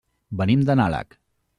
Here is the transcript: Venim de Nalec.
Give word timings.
Venim 0.39 0.63
de 0.71 0.77
Nalec. 0.81 1.17